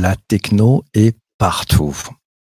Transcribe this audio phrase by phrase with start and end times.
[0.00, 1.96] La techno est partout.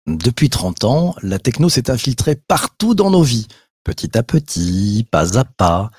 [0.07, 3.47] Depuis 30 ans, la techno s'est infiltrée partout dans nos vies,
[3.83, 5.91] petit à petit, pas à pas.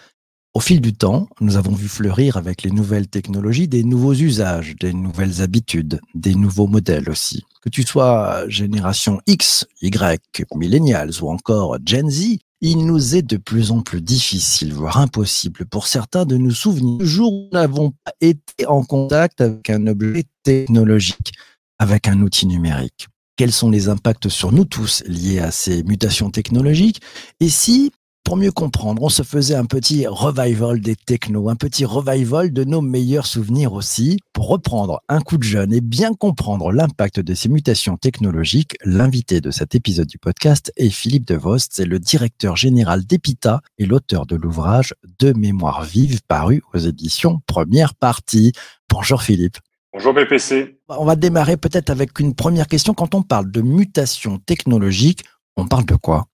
[0.54, 4.77] Au fil du temps, nous avons vu fleurir avec les nouvelles technologies des nouveaux usages,
[4.80, 7.45] des nouvelles habitudes, des nouveaux modèles aussi.
[7.62, 13.37] Que tu sois génération X, Y, millennials ou encore Gen Z, il nous est de
[13.37, 17.59] plus en plus difficile, voire impossible pour certains de nous souvenir du jour où nous
[17.61, 21.33] n'avons pas été en contact avec un objet technologique,
[21.79, 23.09] avec un outil numérique.
[23.37, 27.02] Quels sont les impacts sur nous tous liés à ces mutations technologiques?
[27.38, 27.93] Et si,
[28.24, 32.65] pour mieux comprendre, on se faisait un petit revival des technos, un petit revival de
[32.65, 37.34] nos meilleurs souvenirs aussi, pour reprendre un coup de jeune et bien comprendre l'impact de
[37.34, 42.56] ces mutations technologiques, l'invité de cet épisode du podcast est Philippe Devost, c'est le directeur
[42.56, 48.52] général d'EPITA et l'auteur de l'ouvrage De mémoire vive paru aux éditions Première Partie.
[48.88, 49.59] Bonjour Philippe.
[49.93, 50.80] Bonjour BPC.
[50.88, 52.95] On va démarrer peut-être avec une première question.
[52.95, 55.24] Quand on parle de mutation technologique,
[55.56, 56.27] on parle de quoi?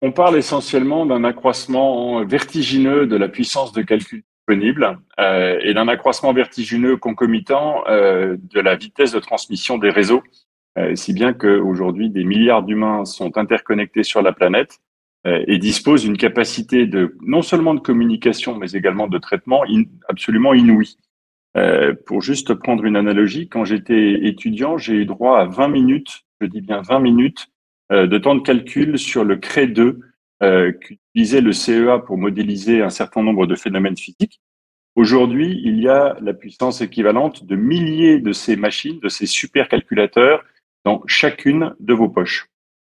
[0.00, 5.88] On parle essentiellement d'un accroissement vertigineux de la puissance de calcul disponible euh, et d'un
[5.88, 10.22] accroissement vertigineux concomitant euh, de la vitesse de transmission des réseaux,
[10.78, 14.78] euh, si bien qu'aujourd'hui des milliards d'humains sont interconnectés sur la planète
[15.24, 19.62] et disposent d'une capacité de non seulement de communication mais également de traitement
[20.08, 20.96] absolument inouïe.
[22.06, 26.46] Pour juste prendre une analogie, quand j'étais étudiant, j'ai eu droit à 20 minutes, je
[26.46, 27.48] dis bien 20 minutes,
[27.90, 30.00] de temps de calcul sur le CRE 2
[30.40, 34.40] euh, qu'utilisait le CEA pour modéliser un certain nombre de phénomènes physiques.
[34.94, 40.44] Aujourd'hui, il y a la puissance équivalente de milliers de ces machines, de ces supercalculateurs
[40.84, 42.46] dans chacune de vos poches.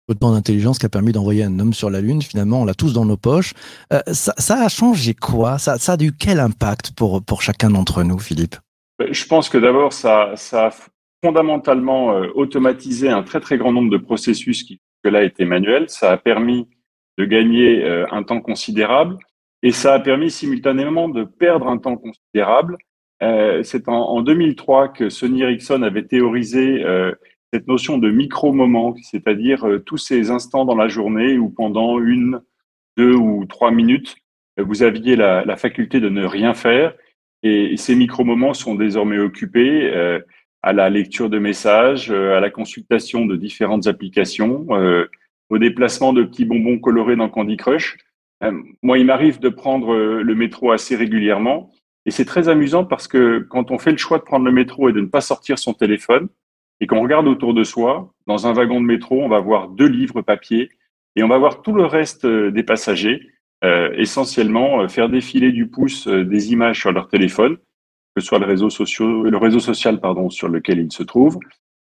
[0.07, 2.93] Autant d'intelligence qui a permis d'envoyer un homme sur la Lune, finalement, on l'a tous
[2.93, 3.53] dans nos poches.
[3.91, 5.57] Euh, ça, ça a changé quoi?
[5.57, 8.55] Ça, ça a eu quel impact pour, pour chacun d'entre nous, Philippe?
[9.11, 10.71] Je pense que d'abord, ça, ça a
[11.21, 14.79] fondamentalement euh, automatisé un très très grand nombre de processus qui
[15.09, 15.89] là étaient manuels.
[15.89, 16.67] Ça a permis
[17.17, 19.17] de gagner euh, un temps considérable
[19.61, 22.77] et ça a permis simultanément de perdre un temps considérable.
[23.21, 27.13] Euh, C'est en, en 2003 que Sony Ericsson avait théorisé euh,
[27.53, 32.41] cette notion de micro-moment, c'est-à-dire tous ces instants dans la journée où pendant une,
[32.97, 34.15] deux ou trois minutes,
[34.57, 36.95] vous aviez la, faculté de ne rien faire.
[37.43, 40.19] Et ces micro-moments sont désormais occupés
[40.63, 45.05] à la lecture de messages, euh, à la consultation de différentes applications, euh,
[45.49, 47.97] au déplacement de petits bonbons colorés dans Candy Crush.
[48.43, 48.51] Euh,
[48.81, 51.69] moi, il m'arrive de prendre le métro assez régulièrement.
[52.05, 54.89] Et c'est très amusant parce que quand on fait le choix de prendre le métro
[54.89, 56.29] et de ne pas sortir son téléphone,
[56.79, 59.87] et qu'on regarde autour de soi, dans un wagon de métro, on va voir deux
[59.87, 60.69] livres papier
[61.15, 63.29] et on va voir tout le reste des passagers,
[63.95, 67.57] essentiellement faire défiler du pouce des images sur leur téléphone,
[68.15, 68.69] que ce soit le réseau,
[69.59, 71.39] social, pardon, sur lequel ils se trouvent,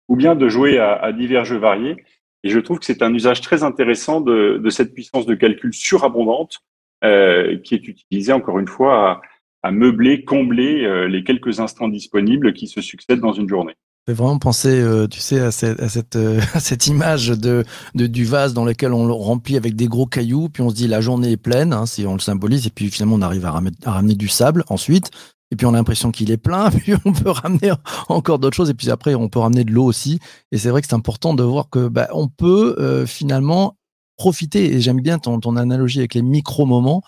[0.08, 1.96] ou bien de jouer à, divers jeux variés.
[2.44, 6.60] Et je trouve que c'est un usage très intéressant de, cette puissance de calcul surabondante
[7.04, 9.20] euh, qui est utilisée encore une fois
[9.62, 13.74] à, meubler, combler euh, les quelques instants disponibles qui se succèdent dans une journée.
[14.06, 17.64] Fait vraiment penser, euh, tu sais, à cette, à cette, image de,
[17.94, 20.88] du vase dans lequel on le remplit avec des gros cailloux, puis on se dit
[20.88, 23.52] la journée est pleine, hein, si on le symbolise, et puis finalement on arrive à
[23.52, 25.12] ramener du sable ensuite,
[25.52, 27.72] et puis on a l'impression qu'il est plein, puis on peut ramener
[28.08, 30.18] encore d'autres choses, et puis après on peut ramener de l'eau aussi.
[30.50, 33.76] Et c'est vrai que c'est important de voir que bah, on peut euh, finalement
[34.16, 37.02] profiter, et j'aime bien ton, analogie avec les micro-moments,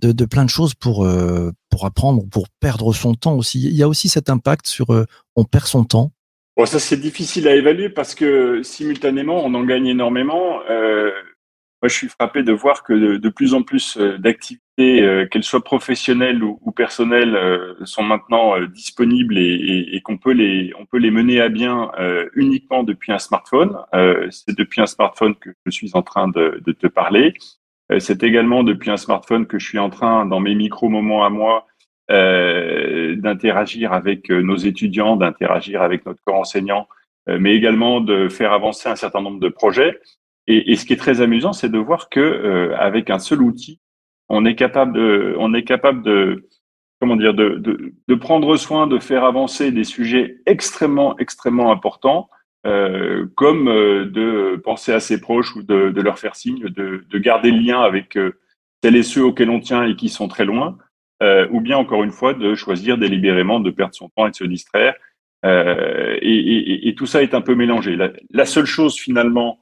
[0.00, 3.60] de, de plein de choses pour, euh, pour apprendre, pour perdre son temps aussi.
[3.60, 5.04] Il y a aussi cet impact sur euh,
[5.36, 6.12] on perd son temps.
[6.56, 10.60] Bon, ça c'est difficile à évaluer parce que simultanément on en gagne énormément.
[11.82, 15.44] Moi, je suis frappé de voir que de, de plus en plus d'activités, euh, qu'elles
[15.44, 20.98] soient professionnelles ou, personnelles, euh, sont maintenant euh, disponibles et, qu'on peut les, on peut
[20.98, 21.90] les mener à bien
[22.34, 23.76] uniquement depuis un smartphone.
[24.30, 27.34] C'est depuis un smartphone que je suis en train de, te parler.
[27.98, 31.66] C'est également depuis un smartphone que je suis en train, dans mes micro-moments à moi,
[32.08, 36.88] d'interagir avec nos étudiants, d'interagir avec notre corps enseignant,
[37.26, 40.00] mais également de faire avancer un certain nombre de projets.
[40.46, 43.80] Et, et ce qui est très amusant, c'est de voir que avec un seul outil,
[44.30, 46.48] on est capable de, on est capable de,
[47.00, 52.30] comment dire, de, de, de prendre soin, de faire avancer des sujets extrêmement, extrêmement importants,
[52.66, 57.04] euh, comme euh, de penser à ses proches ou de, de leur faire signe, de,
[57.08, 58.38] de garder le lien avec euh,
[58.82, 60.78] celles et ceux auxquels on tient et qui sont très loin,
[61.22, 64.36] euh, ou bien encore une fois de choisir délibérément de perdre son temps et de
[64.36, 64.94] se distraire.
[65.46, 67.96] Euh, et, et, et tout ça est un peu mélangé.
[67.96, 69.58] La, la seule chose finalement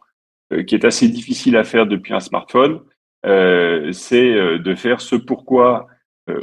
[0.52, 2.80] euh, qui est assez difficile à faire depuis un smartphone, euh,
[3.24, 5.86] c'est euh, de faire ce pourquoi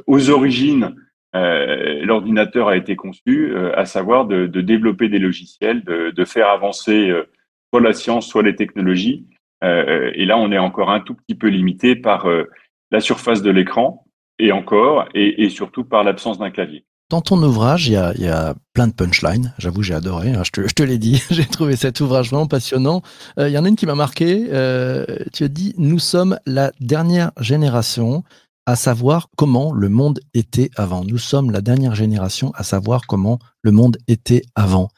[0.08, 0.96] aux origines,
[1.34, 7.14] l'ordinateur a été conçu, à savoir de, développer des logiciels, de, de faire avancer
[7.72, 9.28] soit la science, soit les technologies.
[9.62, 12.28] et là, on est encore un tout petit peu limité par
[12.90, 14.08] la surface de l'écran
[14.40, 16.84] et encore, et, surtout par l'absence d'un clavier.
[17.10, 19.54] Dans ton ouvrage, il y a, plein de punchlines.
[19.60, 20.32] J'avoue, j'ai adoré.
[20.32, 21.24] Hein, je te, l'ai dit.
[21.30, 23.04] j'ai trouvé cet ouvrage vraiment passionnant.
[23.40, 24.48] Euh, il y en a une qui m'a marqué.
[24.52, 28.24] Euh, tu as dit Nous sommes la dernière génération
[28.66, 31.04] à savoir comment le monde était avant.
[31.04, 34.90] Nous sommes la dernière génération à savoir comment le monde était avant.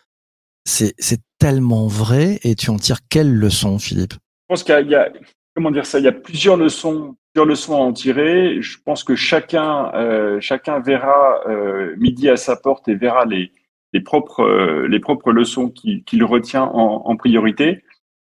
[0.65, 0.95] C'est
[1.39, 4.13] tellement vrai et tu en tires quelle leçon, Philippe?
[4.13, 5.09] Je pense qu'il y a,
[5.57, 8.61] comment dire ça, il y a plusieurs leçons leçons à en tirer.
[8.61, 13.51] Je pense que chacun, euh, chacun verra euh, midi à sa porte et verra les,
[13.93, 17.83] les propres, euh, les propres leçons qu'il retient en, en, priorité.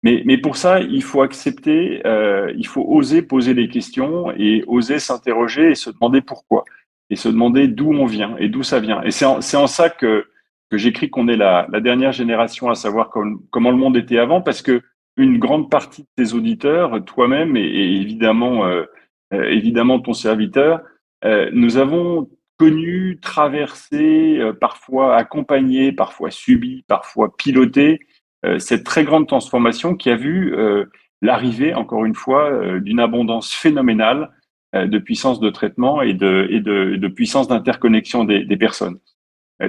[0.04, 2.04] Mais, mais pour ça, il faut accepter,
[2.56, 6.63] il faut oser poser les questions et oser s'interroger et se demander pourquoi
[7.10, 9.01] et se demander d'où on vient et d'où ça vient.
[9.01, 10.28] Et c'est en, en, ça que,
[10.69, 13.10] que j'écris qu'on est la, la, dernière génération à savoir
[13.50, 14.83] comment le monde était avant, parce que
[15.17, 18.83] une grande partie de tes auditeurs, toi-même et, évidemment euh,
[19.33, 20.81] euh, évidemment ton serviteur,
[21.23, 28.00] euh, nous avons connu, traversé, parfois accompagné, parfois subi, parfois piloté
[28.59, 30.56] cette très grande transformation qui a vu
[31.21, 34.31] l'arrivée, encore une fois, d'une abondance phénoménale
[34.73, 39.00] de puissance de traitement et de, et de, de puissance d'interconnexion des, des, personnes.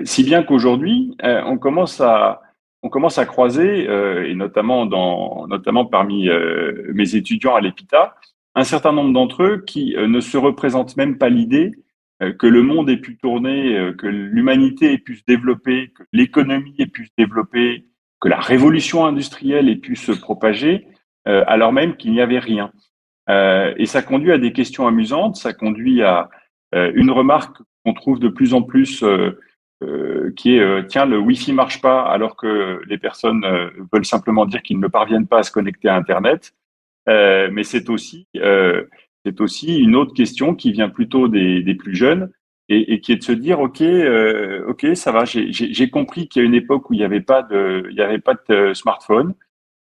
[0.04, 2.42] si bien qu'aujourd'hui, on commence à
[2.86, 8.14] on commence à croiser, euh, et notamment, dans, notamment parmi euh, mes étudiants à l'EPITA,
[8.54, 11.72] un certain nombre d'entre eux qui euh, ne se représentent même pas l'idée
[12.38, 16.86] que le monde ait pu tourner, que l'humanité ait pu se développer, que l'économie ait
[16.86, 17.88] pu se développer,
[18.22, 20.86] que la révolution industrielle ait pu se propager,
[21.26, 22.72] alors même qu'il n'y avait rien.
[23.28, 26.30] et ça conduit à des questions amusantes, ça conduit à
[26.72, 29.04] une remarque qu'on trouve de plus en plus
[29.82, 34.06] euh, qui est euh, tiens le Wi-Fi marche pas alors que les personnes euh, veulent
[34.06, 36.54] simplement dire qu'ils ne parviennent pas à se connecter à Internet.
[37.06, 38.26] mais c'est aussi
[39.24, 42.30] c'est aussi une autre question qui vient plutôt des, des plus jeunes
[42.70, 43.82] et, et, qui est de se dire ok
[44.66, 47.42] ok ça va j'ai compris qu'il y a une époque où il n'y avait pas
[47.42, 49.34] de il y avait pas de smartphone.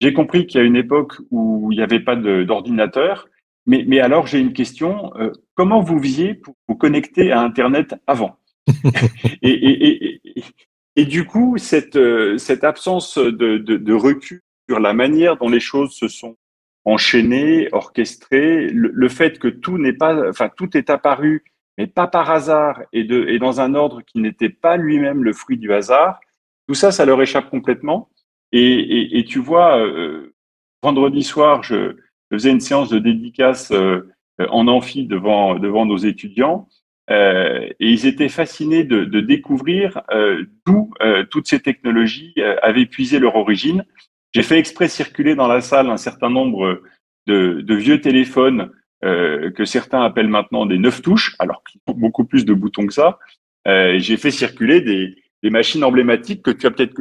[0.01, 3.29] J'ai compris qu'il y a une époque où il n'y avait pas d'ordinateur.
[3.65, 5.13] Mais, mais alors j'ai une question
[5.55, 8.37] comment vous faisiez pour vous connecter à Internet avant?
[9.41, 16.07] et, du coup, cette, euh, absence de, recul sur la manière dont les choses se
[16.07, 16.37] sont
[16.85, 21.43] enchaînées, orchestrées, le, fait que tout n'est pas, enfin, tout est apparu,
[21.77, 23.03] mais pas par hasard et,
[23.39, 26.19] dans un ordre qui n'était pas lui-même le fruit du hasard,
[26.67, 28.09] tout ça, ça leur échappe complètement.
[28.51, 30.33] Et, tu vois, euh,
[30.81, 31.95] vendredi soir, je,
[32.31, 34.01] faisais une séance de dédicace euh,
[34.49, 36.67] en amphi devant nos étudiants.
[37.09, 42.85] Euh, et ils étaient fascinés de, de découvrir euh, d'où euh, toutes ces technologies avaient
[42.85, 43.85] puisé leur origine.
[44.33, 46.81] J'ai fait exprès circuler dans la salle un certain nombre
[47.27, 48.71] de, de vieux téléphones
[49.03, 52.93] que certains appellent maintenant des neuf touches, alors qu'ils ont beaucoup plus de boutons que
[52.93, 53.19] ça.
[53.65, 56.93] J'ai fait circuler des, des, machines emblématiques que tu as peut-être,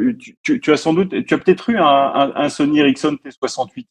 [0.43, 3.75] tu, tu, as sans doute, tu as peut-être eu un, un, un, Sony Ericsson T68.
[3.75, 3.87] Tu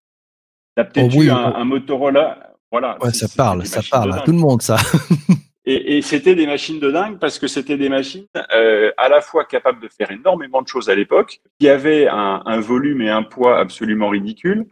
[0.77, 2.53] as peut-être oh eu un, un, Motorola.
[2.71, 3.03] Voilà.
[3.03, 4.77] Ouais, ça parle, ça parle à tout le monde, ça.
[5.65, 9.21] Et, et c'était des machines de dingue parce que c'était des machines euh, à la
[9.21, 13.23] fois capables de faire énormément de choses à l'époque, qui avaient un, volume et un
[13.23, 14.67] poids absolument ridicules.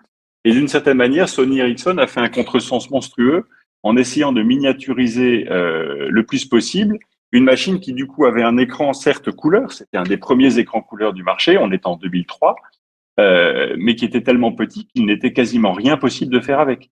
[0.46, 3.46] Et d'une certaine manière, Sony Ericsson a fait un contresens monstrueux
[3.82, 7.00] en essayant de miniaturiser euh, le plus possible
[7.34, 10.82] une machine qui du coup avait un écran certes couleur, c'était un des premiers écrans
[10.82, 12.56] couleur du marché, on est en 2003,
[13.20, 16.92] euh, mais qui était tellement petit qu'il n'était quasiment rien possible de faire avec.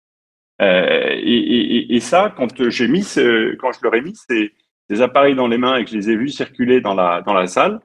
[0.62, 4.52] Euh, et, et, et, ça, quand j'ai mis, ce, quand je leur ai mis ces,
[4.88, 7.34] ces, appareils dans les mains et que je les ai vus circuler dans la dans
[7.34, 7.80] la salle,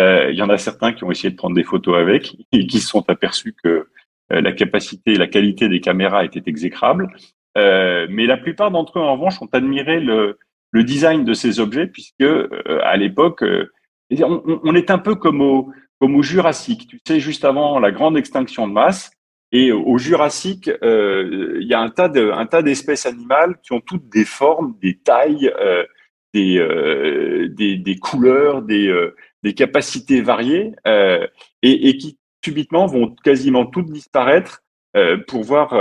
[0.00, 2.66] euh, il y en a certains qui ont essayé de prendre des photos avec et
[2.66, 3.88] qui se sont aperçus que
[4.32, 7.08] euh, la capacité et la qualité des caméras étaient exécrables.
[7.58, 10.38] Euh, mais la plupart d'entre eux, en revanche, ont admiré le,
[10.70, 12.48] le design de ces objets puisque euh,
[12.82, 13.44] à l'époque,
[14.10, 16.88] on, on, est un peu comme au, comme au Jurassique.
[16.88, 19.10] Tu sais, juste avant la grande extinction de masse,
[19.54, 23.72] et au Jurassique, euh, il y a un tas de, un tas d'espèces animales qui
[23.72, 25.84] ont toutes des formes, des tailles, euh,
[26.34, 28.92] des, euh, des, des, couleurs, des,
[29.44, 30.72] des capacités variées,
[31.62, 34.64] et, qui subitement vont quasiment toutes disparaître
[35.28, 35.78] pour voir,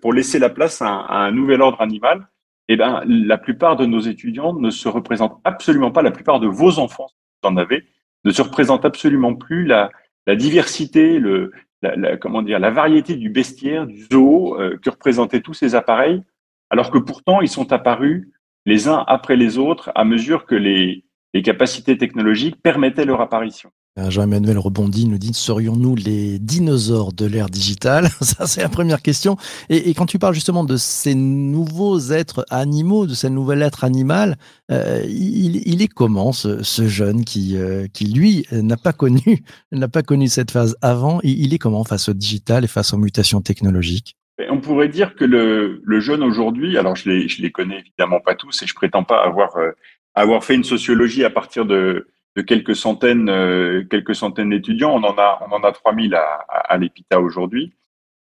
[0.00, 2.28] pour laisser la place à un, nouvel ordre animal.
[2.68, 6.02] Eh ben, la plupart de nos étudiants ne se représentent absolument pas.
[6.02, 7.86] La plupart de vos enfants, si vous en avez,
[8.24, 9.90] ne se représentent absolument plus la,
[10.28, 11.50] la diversité, le,
[11.82, 16.22] la, comment dire, la variété du bestiaire, du zoo euh, que représentaient tous ces appareils,
[16.70, 18.28] alors que pourtant ils sont apparus
[18.64, 21.04] les uns après les autres à mesure que les,
[21.34, 23.70] les capacités technologiques permettaient leur apparition.
[23.98, 29.02] Euh, Jean-Emmanuel rebondit, nous dit serions-nous les dinosaures de l'ère digitale Ça, c'est la première
[29.02, 29.36] question.
[29.68, 34.36] Et, quand tu parles justement de ces nouveaux êtres animaux, de ce nouvel être animal,
[34.70, 40.02] euh, il, est comment ce, jeune qui, euh, qui lui n'a pas connu n'a pas
[40.02, 43.40] connu cette phase avant il, il, est comment face au digital et face aux mutations
[43.40, 44.16] technologiques?
[44.50, 48.62] On pourrait dire que le, jeune aujourd'hui, alors je les, les connais évidemment pas tous
[48.62, 49.70] et je prétends pas avoir euh,
[50.14, 54.92] avoir fait une sociologie à partir de de quelques centaines, euh, quelques centaines d'étudiants.
[54.94, 57.74] On en a, on en a 3000 à, à, à l'EPITA aujourd'hui.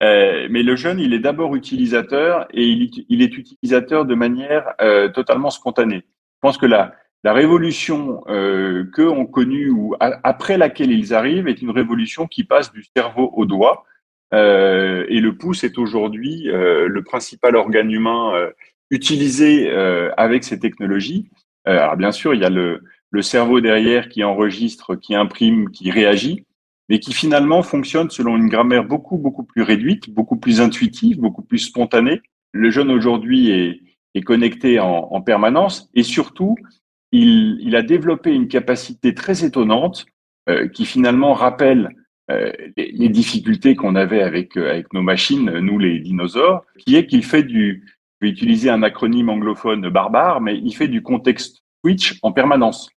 [0.03, 4.75] Euh, mais le jeune, il est d'abord utilisateur et il, il, est utilisateur de manière
[4.81, 6.03] euh, totalement spontanée.
[6.05, 6.93] Je pense que la,
[7.25, 12.43] la révolution euh, qu'eux ont connue ou après laquelle ils arrivent est une révolution qui
[12.43, 13.85] passe du cerveau au doigt.
[14.35, 18.51] Euh, et le pouce est aujourd'hui euh, le principal organe humain euh,
[18.91, 19.71] utilisé
[20.19, 21.31] avec ces technologies.
[21.65, 25.91] alors bien sûr, il y a le, le cerveau derrière qui enregistre, qui imprime, qui
[25.91, 26.45] réagit,
[26.89, 31.43] mais qui finalement fonctionne selon une grammaire beaucoup, beaucoup plus réduite, beaucoup plus intuitive, beaucoup
[31.43, 32.21] plus spontanée.
[32.53, 33.81] Le jeune aujourd'hui est,
[34.25, 36.55] connecté en, en, permanence et surtout,
[37.13, 40.07] il, a développé une capacité très étonnante
[40.49, 41.91] euh, qui finalement rappelle
[42.31, 47.07] euh, les, difficultés qu'on avait avec, euh, avec nos machines, nous les dinosaures, qui est
[47.07, 47.85] qu'il fait du,
[48.21, 52.91] je vais utiliser un acronyme anglophone barbare, mais il fait du contexte switch en permanence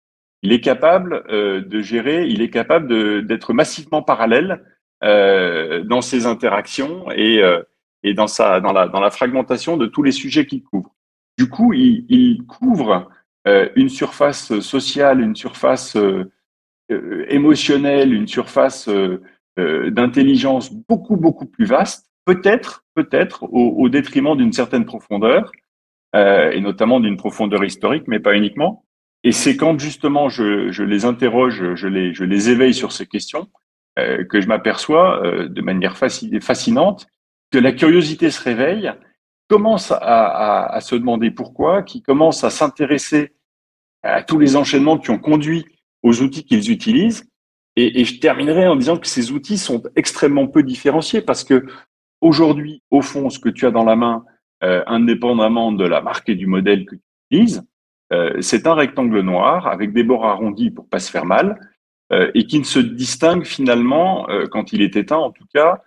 [0.45, 4.63] il est capable euh, de gérer, il est capable d'être massivement parallèle
[5.03, 7.63] euh, dans ses interactions et, euh,
[8.13, 10.93] dans, la, fragmentation de tous les sujets qu'il couvre.
[11.39, 13.09] Du coup, il, couvre
[13.75, 15.97] une surface sociale, une surface
[16.89, 18.87] émotionnelle, une surface
[19.57, 25.51] d'intelligence beaucoup, beaucoup plus vaste, peut-être, peut-être au, détriment d'une certaine profondeur,
[26.13, 28.84] et notamment d'une profondeur historique, mais pas uniquement.
[29.25, 33.49] Et c'est quand justement je, les interroge, je les, éveille sur ces questions,
[33.99, 37.07] euh, que je m'aperçois euh, de manière fascinante
[37.51, 38.91] que la curiosité se réveille,
[39.49, 43.33] commence à, se demander pourquoi, qui commence à s'intéresser
[44.03, 45.65] à tous les enchaînements qui ont conduit
[46.03, 47.29] aux outils qu'ils utilisent.
[47.75, 51.65] Et, et, je terminerai en disant que ces outils sont extrêmement peu différenciés parce que
[52.21, 54.23] aujourd'hui, au fond, ce que tu as dans la main,
[54.63, 57.63] euh, indépendamment de la marque et du modèle que tu utilises,
[58.13, 61.59] euh, c'est un rectangle noir avec des bords arrondis pour pas se faire mal
[62.11, 65.81] euh, et qui ne se distingue finalement, euh, quand il est éteint en tout cas,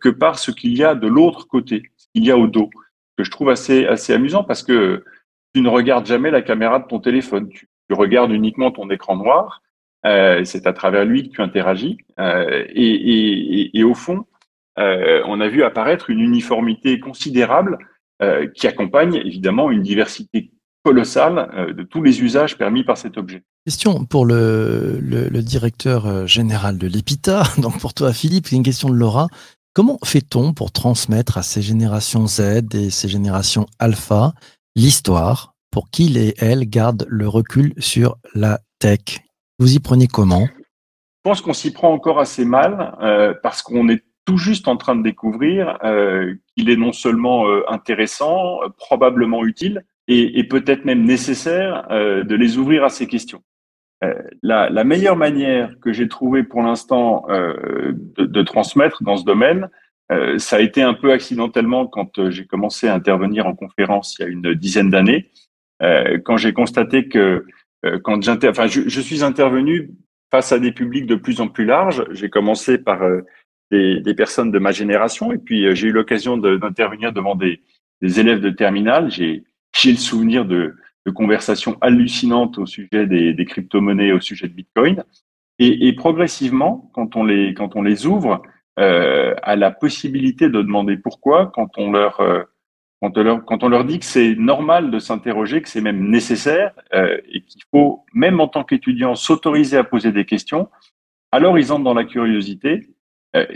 [0.00, 2.68] que par ce qu'il y a de l'autre côté, ce qu'il y a au dos,
[3.16, 5.04] que je trouve assez, assez amusant parce que
[5.54, 9.62] tu ne regardes jamais la caméra de ton téléphone, tu, regardes uniquement ton écran noir,
[10.02, 14.26] c'est à travers lui que tu interagis et, et, et, au fond,
[14.76, 17.78] on a vu apparaître une uniformité considérable
[18.56, 20.50] qui accompagne évidemment une diversité
[20.84, 23.42] colossal euh, de tous les usages permis par cet objet.
[23.66, 28.56] Question pour le, le, le directeur euh, général de l'EPITA, donc pour toi Philippe, c'est
[28.56, 29.28] une question de Laura.
[29.74, 34.32] Comment fait-on pour transmettre à ces générations Z et ces générations alpha
[34.74, 39.20] l'histoire pour qu'ils et elles gardent le recul sur la tech?
[39.58, 40.48] Vous y prenez comment?
[40.48, 44.76] Je pense qu'on s'y prend encore assez mal euh, parce qu'on est tout juste en
[44.76, 50.84] train de découvrir euh, qu'il est non seulement euh, intéressant, probablement utile, et, et peut-être
[50.84, 53.42] même nécessaire euh, de les ouvrir à ces questions.
[54.04, 59.16] Euh, la, la, meilleure manière que j'ai trouvé pour l'instant euh, de, de, transmettre dans
[59.16, 59.68] ce domaine,
[60.10, 64.16] euh, ça a été un peu accidentellement quand euh, j'ai commencé à intervenir en conférence
[64.18, 65.30] il y a une dizaine d'années,
[65.82, 67.44] euh, quand j'ai constaté que
[68.02, 69.92] quand j'inter, enfin, je, je, suis intervenu
[70.32, 72.04] face à des publics de plus en plus larges.
[72.10, 73.02] J'ai commencé par
[73.70, 77.62] des, des, personnes de ma génération et puis j'ai eu l'occasion d'intervenir devant des,
[78.02, 79.12] des élèves de terminale.
[79.12, 79.44] J'ai
[79.78, 80.74] j'ai le souvenir de,
[81.14, 85.04] conversations hallucinantes au sujet des, crypto-monnaies, au sujet de Bitcoin.
[85.58, 88.42] Et, progressivement, quand on les, quand on les ouvre
[88.78, 92.42] euh, à la possibilité de demander pourquoi, quand on leur, euh,
[93.00, 96.10] quand on leur, quand on leur dit que c'est normal de s'interroger, que c'est même
[96.10, 100.68] nécessaire euh, et qu'il faut, même en tant qu'étudiant, s'autoriser à poser des questions,
[101.32, 102.90] alors ils entrent dans la curiosité.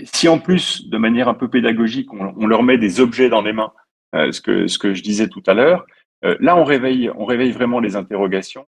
[0.05, 3.43] Si en plus, de manière un peu pédagogique, on, on leur met des objets dans
[3.43, 3.73] les mains,
[4.15, 5.87] ce, que, ce que je disais tout à l'heure,
[6.23, 8.67] là, on réveille, on réveille vraiment les interrogations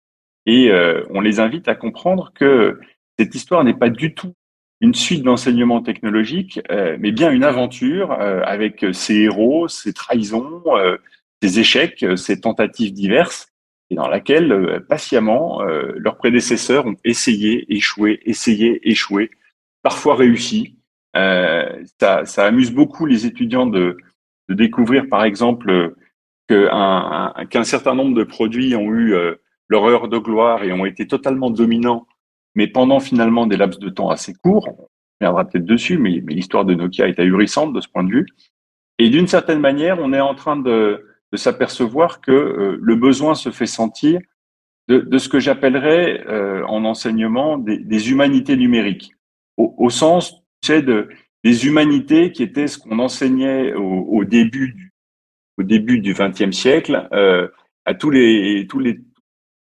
[0.46, 2.79] et euh, on les invite à comprendre que
[3.17, 4.34] cette histoire n'est pas du tout
[4.79, 10.63] une suite d'enseignements technologiques, euh, mais bien une aventure avec ses héros, ses trahisons,
[11.41, 13.48] ses échecs, ses tentatives diverses,
[13.91, 19.29] et dans laquelle patiemment leurs prédécesseurs ont essayé, échoué, essayé, échoué,
[19.84, 20.77] parfois réussi.
[21.13, 23.98] ça, ça amuse beaucoup les étudiants de,
[24.50, 25.93] de découvrir, par exemple,
[26.51, 29.36] qu'un certain nombre de produits ont eu euh,
[29.70, 32.08] leur heure de gloire et ont été totalement dominants,
[32.55, 34.67] mais pendant finalement des laps de temps assez courts.
[34.70, 34.88] On
[35.22, 38.25] reviendra peut-être dessus, mais, l'histoire de Nokia est ahurissante de ce point de vue.
[39.00, 43.51] Et d'une certaine manière, on est en train de, s'apercevoir que euh, le besoin se
[43.51, 44.20] fait sentir
[44.89, 49.13] de, ce que j'appellerais euh, en enseignement des, humanités numériques,
[49.55, 54.80] au, sens des humanités qui étaient ce qu'on enseignait au, au, début
[55.58, 57.48] au début du XXe siècle euh,
[57.86, 58.67] à tous les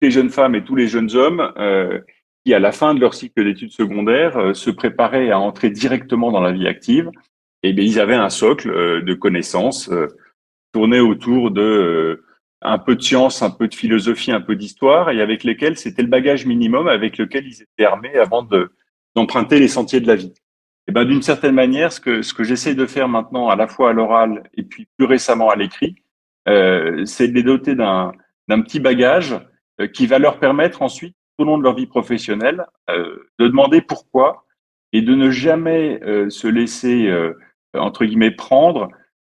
[0.02, 2.00] jeunes femmes et tous les jeunes hommes euh,
[2.44, 6.30] qui, à la fin de leur cycle d'études secondaires, euh, se préparaient à entrer directement
[6.30, 7.10] dans la vie active.
[7.62, 9.90] Et bien, ils avaient un socle de connaissances
[10.72, 12.24] tourné autour de
[12.62, 16.00] un peu de science, un peu de philosophie, un peu d'histoire, et avec lesquels c'était
[16.00, 18.72] le bagage minimum avec lequel ils étaient armés avant de
[19.14, 20.32] d'emprunter les sentiers de la vie.
[20.88, 23.68] Et ben d'une certaine manière, ce que ce que j'essaie de faire maintenant, à la
[23.68, 25.94] fois à l'oral et puis plus récemment à l'écrit,
[26.48, 28.12] euh, c'est de les doter d'un
[28.48, 29.38] d'un petit bagage
[29.80, 33.46] euh, qui va leur permettre ensuite, tout au long de leur vie professionnelle, euh, de
[33.46, 34.44] demander pourquoi
[34.92, 37.08] et de ne jamais euh, se laisser
[37.74, 38.88] entre guillemets prendre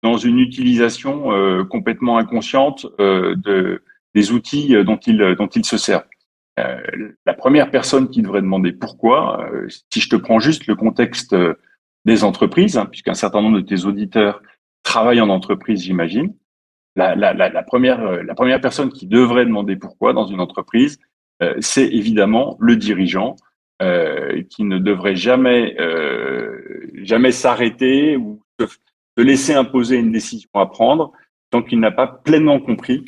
[0.02, 1.28] dans une utilisation
[1.68, 3.82] complètement inconsciente de
[4.14, 6.08] des outils dont ils dont ils se servent.
[6.58, 6.80] Euh,
[7.24, 11.34] la première personne qui devrait demander pourquoi, euh, si je te prends juste le contexte
[12.04, 14.42] des entreprises, hein, puisqu'un certain nombre de tes auditeurs
[14.82, 16.34] travaillent en entreprise, j'imagine,
[16.96, 20.98] la, première, la première personne qui devrait demander pourquoi dans une entreprise,
[21.42, 23.36] euh, c'est évidemment le dirigeant
[23.80, 30.48] euh, qui ne devrait jamais, euh, jamais s'arrêter ou se, se, laisser imposer une décision
[30.54, 31.12] à prendre
[31.50, 33.04] tant qu'il n'a pas pleinement compris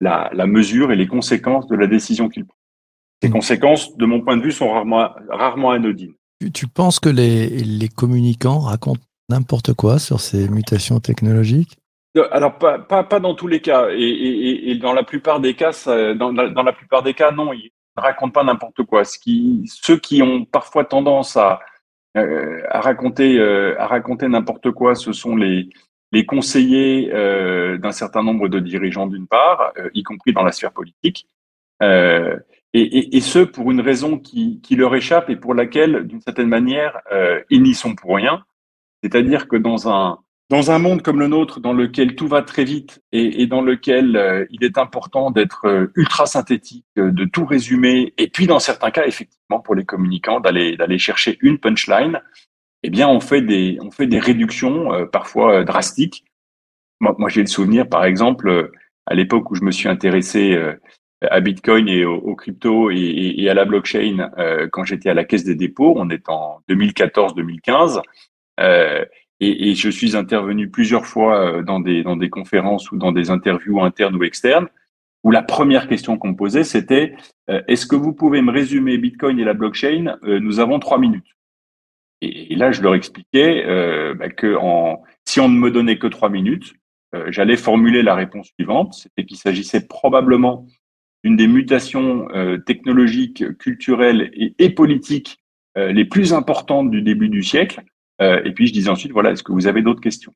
[0.00, 2.55] la mesure et les conséquences de la décision qu'il prend.
[3.22, 6.14] Ces conséquences, de mon point de vue, sont rarement, rarement anodines.
[6.40, 11.76] Tu, tu penses que les, les communicants racontent n'importe quoi sur ces mutations technologiques?
[12.30, 15.54] Alors pas, pas, pas dans tous les cas et, et, et dans la plupart des
[15.54, 19.04] cas ça, dans, dans, la plupart des cas non ils ne racontent pas n'importe quoi.
[19.04, 21.60] Ce qui ceux qui ont parfois tendance à
[22.16, 25.68] euh, à raconter euh, à raconter n'importe quoi ce sont les
[26.12, 30.52] les conseillers euh, d'un certain nombre de dirigeants d'une part euh, y compris dans la
[30.52, 31.26] sphère politique
[31.82, 32.38] euh,
[32.80, 36.98] et, ce pour une raison qui, leur échappe et pour laquelle d'une certaine manière
[37.50, 38.44] ils n'y sont pour rien
[39.02, 42.64] c'est-à-dire que dans un dans un monde comme le nôtre, dans lequel tout va très
[42.64, 47.44] vite et, dans lequel euh, il est important d'être euh, ultra synthétique, euh, de tout
[47.44, 52.20] résumer, et puis dans certains cas, effectivement, pour les communicants, d'aller chercher une punchline,
[52.84, 56.24] eh bien, on fait des on fait des réductions euh, parfois drastiques.
[57.00, 58.70] Moi j'ai le souvenir, par exemple,
[59.06, 60.56] à l'époque où je me suis intéressé
[61.22, 64.30] à Bitcoin et aux, cryptos et, à la blockchain
[64.72, 68.00] quand j'étais à la Caisse des dépôts, on est en 2014-2015.
[68.60, 69.04] Euh,
[69.40, 73.12] et, et, je suis intervenu plusieurs fois euh, dans des, dans des conférences ou dans
[73.12, 74.68] des interviews internes ou externes,
[75.24, 77.14] où la première question qu'on me posait, c'était
[77.50, 80.98] euh, est-ce que vous pouvez me résumer Bitcoin et la blockchain euh, Nous avons trois
[80.98, 81.26] minutes.
[82.22, 86.06] Et, là, je leur expliquais euh, bah, que en, si on ne me donnait que
[86.06, 86.74] trois minutes,
[87.14, 90.66] euh, j'allais formuler la réponse suivante, c'était qu'il s'agissait probablement
[91.26, 92.28] d'une des mutations
[92.66, 95.38] technologiques, culturelles et, et politiques
[95.76, 97.82] les plus importantes du début du siècle,
[98.22, 100.32] euh, et puis je disais ensuite, voilà, est-ce que vous avez d'autres questions?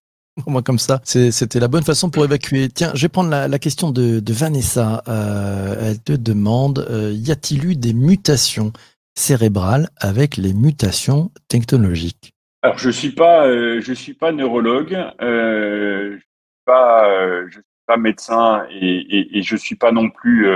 [0.47, 2.69] Moi, comme ça, c'était la bonne façon pour évacuer.
[2.69, 5.03] Tiens, je vais prendre la, la question de, de Vanessa.
[5.09, 8.73] Euh, elle te demande euh, y a-t-il eu des mutations
[9.15, 12.33] cérébrales avec les mutations technologiques?
[12.63, 17.55] Alors, je suis pas, euh, je suis pas neurologue, euh, je suis pas, euh, je
[17.55, 20.49] suis médecin et, et, et, je suis pas non plus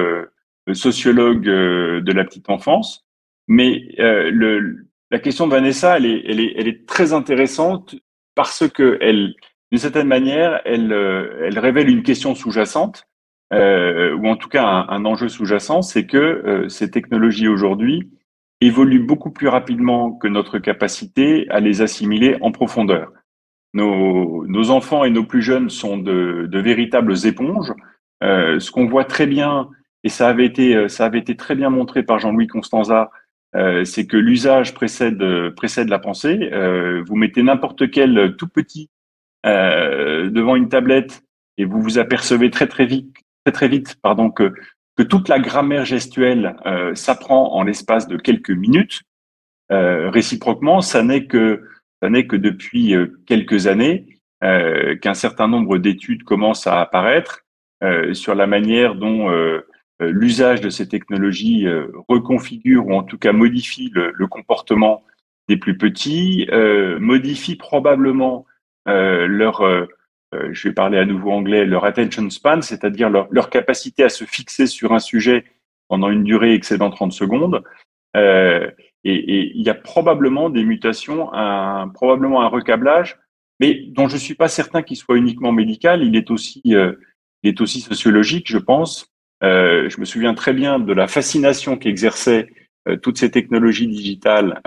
[0.72, 3.04] sociologue de la petite enfance.
[3.48, 7.94] Mais le, la question de Vanessa, elle est, très intéressante
[8.34, 8.98] parce que
[9.70, 13.06] d'une certaine manière, elle, euh, révèle une question sous-jacente,
[13.52, 18.10] euh, ou en tout cas un, un enjeu sous-jacent, c'est que euh, ces technologies aujourd'hui
[18.60, 23.12] évoluent beaucoup plus rapidement que notre capacité à les assimiler en profondeur.
[23.74, 27.72] Nos, nos enfants et nos plus jeunes sont de, de véritables éponges.
[28.22, 29.68] Euh, ce qu'on voit très bien,
[30.02, 33.10] et ça avait été, ça avait été très bien montré par Jean-Louis Constanza
[33.56, 35.22] euh, c'est que l'usage précède
[35.54, 36.50] précède la pensée.
[36.52, 38.90] Euh, vous mettez n'importe quel tout petit
[39.46, 41.22] euh, devant une tablette
[41.56, 44.52] et vous vous apercevez très très vite très très vite pardon que
[44.96, 46.56] que toute la grammaire gestuelle
[46.94, 49.02] s'apprend en l'espace de quelques minutes.
[49.68, 51.64] réciproquement, ça n'est que
[52.04, 52.94] ça n'est que depuis
[53.26, 54.06] quelques années
[54.42, 57.46] qu'un certain nombre d'études commencent à apparaître
[58.12, 59.30] sur la manière dont
[60.02, 65.04] euh, l'usage de ces technologies euh, reconfigure ou en tout cas modifie le, comportement
[65.48, 68.46] des plus petits, euh, modifie probablement
[68.86, 69.62] leur
[70.50, 74.66] je vais parler à nouveau anglais, leur attention span, c'est-à-dire leur, capacité à se fixer
[74.66, 75.44] sur un sujet
[75.88, 77.62] pendant une durée excédant 30 secondes.
[78.16, 78.68] Euh,
[79.04, 83.18] et, il y a probablement des mutations, un, probablement un recablage,
[83.60, 86.02] mais dont je suis pas certain qu'il soit uniquement médical.
[86.02, 86.96] Il est aussi, il
[87.44, 89.12] est aussi sociologique, je pense.
[89.42, 92.48] Euh, je me souviens très bien de la fascination qu'exerçaient
[93.02, 94.60] toutes ces technologies digitales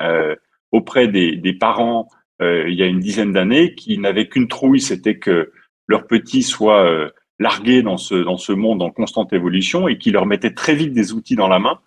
[0.72, 2.08] auprès des, des parents
[2.42, 5.52] euh, il y a une dizaine d'années qui n'avaient qu'une trouille, c'était que
[5.88, 10.12] leurs petits soient euh, largués dans ce, dans ce monde en constante évolution et qui
[10.12, 11.87] leur mettaient très vite des outils dans la main, euh,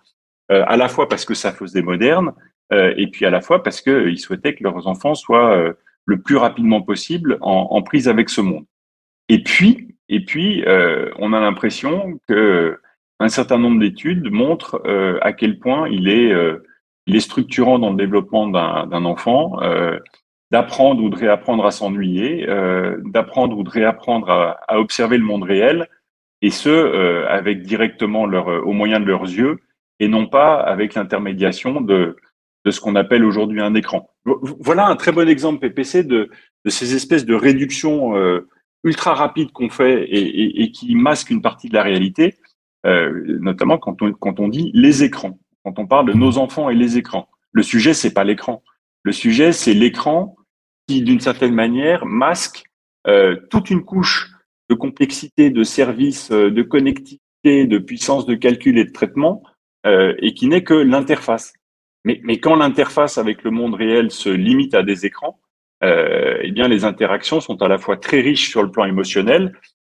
[0.51, 2.33] à la fois parce que ça faisait moderne,
[2.71, 5.73] et puis à la fois parce qu'ils souhaitaient que leurs enfants soient
[6.05, 8.65] le plus rapidement possible en, prise avec ce monde.
[9.29, 10.63] Et puis, et puis,
[11.17, 12.77] on a l'impression que
[13.19, 14.81] un certain nombre d'études montrent
[15.21, 19.57] à quel point il est, structurant dans le développement d'un enfant
[20.51, 25.43] d'apprendre ou de réapprendre à s'ennuyer, euh, d'apprendre ou de réapprendre à, observer le monde
[25.43, 25.87] réel,
[26.41, 29.59] et ce, euh, avec directement leur, euh, au moyen de leurs yeux,
[30.01, 32.17] et non pas avec l'intermédiation de,
[32.65, 34.09] de ce qu'on appelle aujourd'hui un écran.
[34.25, 36.31] Voilà un très bon exemple, PPC, de,
[36.65, 38.49] ces espèces de réductions euh,
[38.83, 42.39] ultra rapides qu'on fait et, qui masquent une partie de la réalité,
[42.87, 46.71] euh, notamment quand on, quand on dit les écrans, quand on parle de nos enfants
[46.71, 47.29] et les écrans.
[47.51, 48.63] Le sujet, c'est pas l'écran.
[49.03, 50.35] Le sujet, c'est l'écran
[50.87, 52.63] qui, d'une certaine manière, masque
[53.07, 54.31] euh, toute une couche
[54.67, 59.43] de complexité, de services, de connectivité, de puissance de calcul et de traitement,
[59.87, 61.53] euh, et qui n'est que l'interface.
[62.05, 65.39] Mais, mais quand l'interface avec le monde réel se limite à des écrans,
[65.83, 69.53] euh, eh bien, les interactions sont à la fois très riches sur le plan émotionnel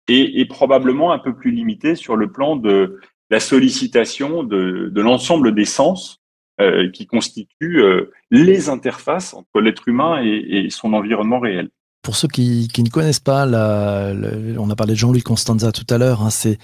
[0.08, 5.64] et, probablement un peu plus limitées sur le plan de la sollicitation de, l'ensemble des
[5.64, 6.20] sens
[6.60, 7.82] euh, qui constituent
[8.30, 11.70] les interfaces entre l'être humain et, son environnement réel.
[12.06, 16.22] Pour ceux qui, ne connaissent pas, on a parlé de Jean-Louis Constanza tout à l'heure,
[16.22, 16.58] hein, c'est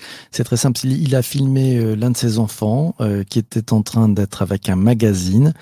[0.44, 0.78] très simple.
[0.85, 2.94] Il, a filmé euh, l'un de ses enfants
[3.28, 5.52] qui était en train d'être avec un magazine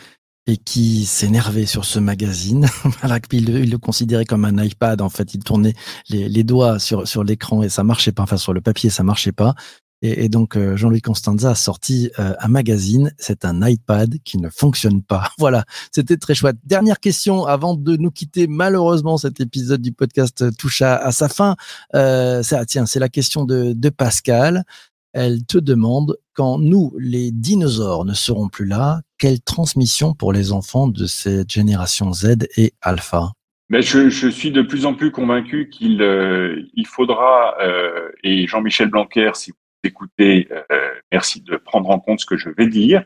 [0.46, 2.66] et qui s'énervait sur ce magazine,
[3.32, 5.00] il, il, le considérait comme un iPad.
[5.00, 5.74] En fait, il tournait
[6.10, 8.24] les, les doigts sur, sur l'écran et ça marchait pas.
[8.24, 9.54] Enfin, sur le papier, ça marchait pas.
[10.02, 14.38] Et, et donc euh, Jean-Louis Constanza a sorti euh, un magazine, c'est un iPad qui
[14.38, 15.30] ne fonctionne pas.
[15.38, 16.56] Voilà, c'était très chouette.
[16.64, 18.46] Dernière question avant de nous quitter.
[18.46, 21.56] Malheureusement, cet épisode du podcast touche à, à sa fin.
[21.94, 24.64] Euh, ça, tiens, c'est la question de, de Pascal.
[25.12, 30.52] Elle te demande quand nous, les dinosaures, ne serons plus là, quelle transmission pour les
[30.52, 33.32] enfants de cette génération Z et Alpha?
[33.70, 38.46] Mais je, je, suis de plus en plus convaincu qu'il euh, il faudra, euh, et
[38.46, 39.52] Jean-Michel Blanquer, si
[39.84, 43.04] écoutez, euh, merci de prendre en compte ce que je vais dire.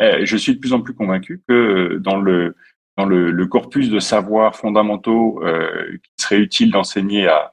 [0.00, 2.56] Euh, je suis de plus en plus convaincu que dans le
[2.96, 7.52] dans le, corpus de savoirs fondamentaux euh, qui serait utile d'enseigner à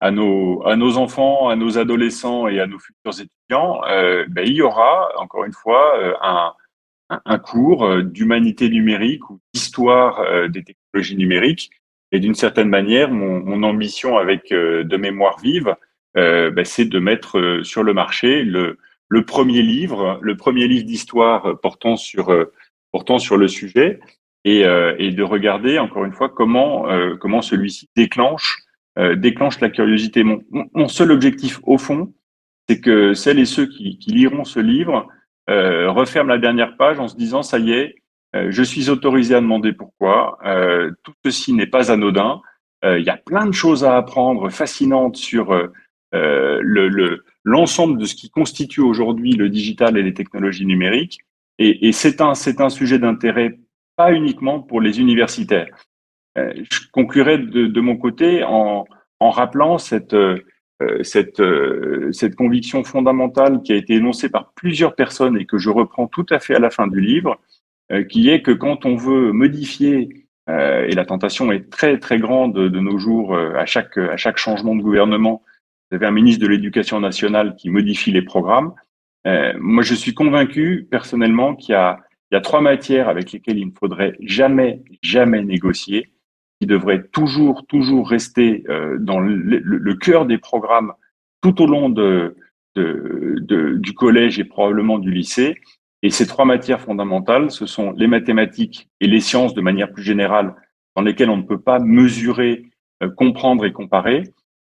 [0.00, 3.80] à nos à nos enfants, à nos adolescents et à nos futurs étudiants,
[4.28, 6.52] ben, il y aura encore une fois un
[7.10, 11.70] un cours d'humanité numérique ou d'histoire des technologies numériques.
[12.12, 15.74] Et d'une certaine manière, mon ambition avec de mémoire vive,
[16.18, 18.76] euh, ben, c'est de mettre euh, sur le marché le,
[19.24, 22.52] premier livre, le premier livre d'histoire portant sur euh,
[22.92, 24.00] portant sur le sujet
[24.44, 26.86] et, de regarder encore une fois comment
[27.20, 28.56] comment celui-ci déclenche
[29.16, 30.24] déclenche la curiosité.
[30.24, 32.14] Mon, seul objectif au fond,
[32.66, 35.06] c'est que celles et ceux qui, liront ce livre
[35.50, 37.96] euh, referment la dernière page en se disant ça y est,
[38.32, 40.38] je suis autorisé à demander pourquoi.
[41.02, 42.40] tout ceci n'est pas anodin.
[42.84, 45.52] Il y a plein de choses à apprendre fascinantes sur
[46.14, 51.18] euh, le, l'ensemble de ce qui constitue aujourd'hui le digital et les technologies numériques.
[51.58, 53.58] Et, et c'est un, un sujet d'intérêt
[53.96, 55.68] pas uniquement pour les universitaires.
[56.38, 58.86] Euh, je conclurai de, de, mon côté en,
[59.20, 60.38] en rappelant cette, euh,
[61.02, 61.42] cette,
[62.12, 66.26] cette conviction fondamentale qui a été énoncée par plusieurs personnes et que je reprends tout
[66.30, 67.38] à fait à la fin du livre,
[68.08, 70.08] qui est que quand on veut modifier
[70.46, 74.76] et la tentation est très très grande de nos jours à chaque à chaque changement
[74.76, 75.42] de gouvernement
[75.90, 78.74] vous avez un ministre de l'Éducation nationale qui modifie les programmes.
[79.26, 82.00] Euh, moi, je suis convaincu personnellement qu'il y a,
[82.42, 86.12] trois matières avec lesquelles il ne faudrait jamais, jamais négocier,
[86.60, 90.92] qui devraient toujours, toujours rester euh, dans le, cœur des programmes
[91.40, 91.88] tout au long
[92.76, 95.56] du collège et probablement du lycée.
[96.02, 100.04] Et ces trois matières fondamentales, ce sont les mathématiques et les sciences de manière plus
[100.04, 100.54] générale,
[100.94, 102.66] dans lesquelles on ne peut pas mesurer,
[103.02, 104.24] euh, comprendre et comparer.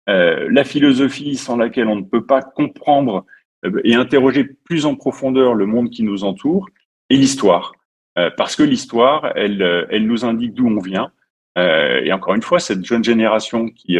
[0.08, 3.24] Euh, la philosophie sans laquelle on ne peut pas comprendre
[3.64, 6.68] euh, et interroger plus en profondeur le monde qui nous entoure,
[7.10, 7.72] et l'histoire.
[8.18, 11.12] Euh, parce que l'histoire, elle, elle nous indique d'où on vient.
[11.56, 13.98] et encore une fois, cette jeune génération qui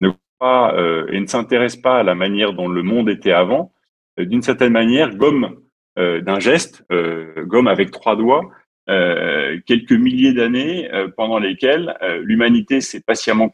[0.00, 3.72] ne pas euh, et ne s'intéresse pas à la manière dont le monde était avant,
[4.18, 5.60] d'une certaine manière, gomme
[5.96, 6.84] d'un geste,
[7.46, 8.50] gomme avec trois doigts,
[8.86, 13.48] quelques milliers d'années pendant lesquelles l'humanité s'est patiemment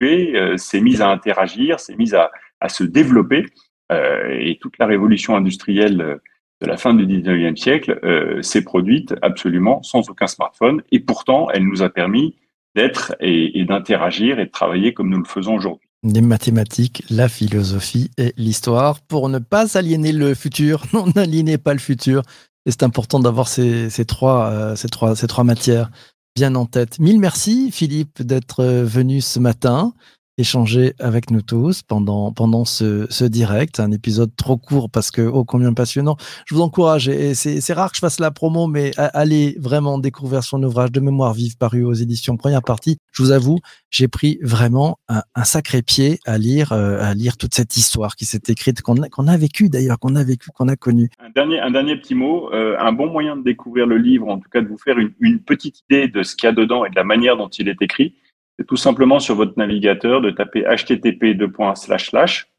[0.00, 3.46] constituée, s'est mise à interagir, s'est mise à, à se développer,
[3.92, 6.18] et toute la révolution industrielle
[6.60, 7.98] de la fin du 19e siècle
[8.42, 12.36] s'est produite absolument sans aucun smartphone, et pourtant elle nous a permis
[12.76, 18.10] d'être et, d'interagir et de travailler comme nous le faisons aujourd'hui les mathématiques, la philosophie
[18.16, 20.84] et l'histoire pour ne pas aliéner le futur.
[20.94, 22.22] Non, n'aliénez pas le futur.
[22.64, 25.90] Et c'est important d'avoir ces, ces, trois, euh, ces, trois, ces trois matières
[26.34, 26.98] bien en tête.
[26.98, 29.92] Mille merci, Philippe, d'être venu ce matin
[30.40, 33.78] échanger avec nous tous pendant, pendant ce, direct.
[33.80, 36.16] Un épisode trop court parce que, oh, combien passionnant.
[36.46, 40.42] Je vous encourage, et c'est rare que je fasse la promo, mais allez vraiment découvrir
[40.42, 42.98] son ouvrage de mémoire vive paru aux éditions première partie.
[43.12, 43.58] Je vous avoue,
[43.90, 48.24] j'ai pris vraiment un, sacré pied à lire, euh, à lire toute cette histoire qui
[48.24, 51.10] s'est écrite, qu'on a, qu'on a vécu d'ailleurs, qu'on a vécu, qu'on a connu.
[51.18, 54.38] Un dernier, un dernier petit mot, euh, un bon moyen de découvrir le livre, en
[54.38, 56.90] tout cas de vous faire une petite idée de ce qu'il y a dedans et
[56.90, 58.14] de la manière dont il est écrit
[58.60, 61.50] c'est tout simplement sur votre navigateur de taper http deux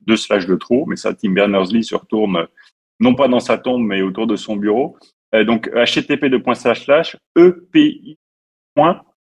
[0.07, 2.47] deux slash de trop, mais ça, Tim Berners-Lee se retourne
[2.99, 4.97] non pas dans sa tombe, mais autour de son bureau.
[5.35, 6.23] Euh, donc http
[7.35, 7.79] epi.to.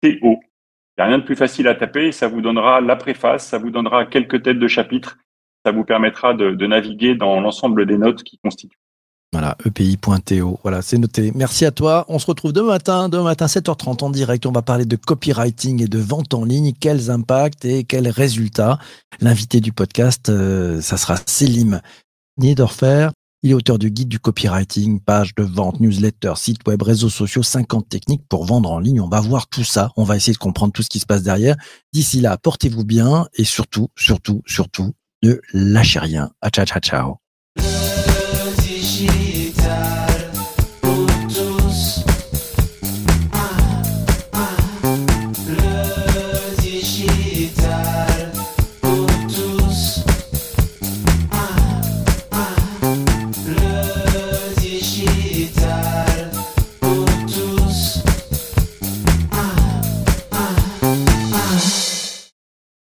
[0.01, 3.57] Il n'y a rien de plus facile à taper, ça vous donnera la préface, ça
[3.57, 5.17] vous donnera quelques têtes de chapitres,
[5.65, 8.79] ça vous permettra de naviguer dans l'ensemble des notes qui constituent
[9.33, 10.59] voilà, epi.to.
[10.61, 11.31] Voilà, c'est noté.
[11.33, 12.05] Merci à toi.
[12.09, 14.45] On se retrouve demain matin, demain matin, 7h30 en direct.
[14.45, 16.73] On va parler de copywriting et de vente en ligne.
[16.77, 18.77] Quels impacts et quels résultats?
[19.21, 21.79] L'invité du podcast, euh, ça sera Selim
[22.37, 23.09] Niederfer.
[23.43, 27.41] Il est auteur du guide du copywriting, page de vente, newsletter, site web, réseaux sociaux,
[27.41, 29.01] 50 techniques pour vendre en ligne.
[29.01, 29.91] On va voir tout ça.
[29.95, 31.55] On va essayer de comprendre tout ce qui se passe derrière.
[31.93, 34.91] D'ici là, portez-vous bien et surtout, surtout, surtout,
[35.23, 36.31] ne lâchez rien.
[36.51, 37.20] ciao, ciao, ciao.